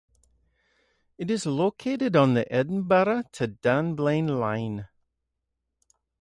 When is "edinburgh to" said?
2.51-3.45